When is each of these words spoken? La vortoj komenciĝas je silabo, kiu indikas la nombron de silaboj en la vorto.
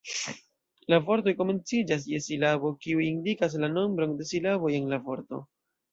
La 0.93 0.97
vortoj 1.09 1.33
komenciĝas 1.41 2.07
je 2.13 2.21
silabo, 2.27 2.73
kiu 2.85 3.03
indikas 3.11 3.57
la 3.65 3.69
nombron 3.77 4.17
de 4.23 4.29
silaboj 4.31 4.73
en 4.79 4.93
la 4.95 5.01
vorto. 5.11 5.43